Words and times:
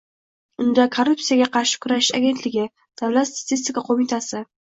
Unda 0.63 0.85
Korrupsiyaga 0.95 1.47
qarshi 1.57 1.81
kurashish 1.83 2.09
agentligi, 2.21 2.65
Davlat 3.03 3.31
statistika 3.35 3.87
qo‘mitasi 3.93 4.43